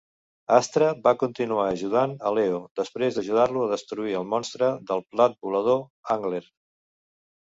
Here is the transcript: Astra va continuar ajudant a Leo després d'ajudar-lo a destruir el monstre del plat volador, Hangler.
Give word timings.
Astra 0.53 0.85
va 1.07 1.11
continuar 1.23 1.65
ajudant 1.73 2.15
a 2.29 2.31
Leo 2.37 2.57
després 2.81 3.19
d'ajudar-lo 3.19 3.65
a 3.65 3.69
destruir 3.73 4.17
el 4.21 4.27
monstre 4.31 4.69
del 4.93 5.05
plat 5.15 5.37
volador, 5.49 5.83
Hangler. 6.15 6.43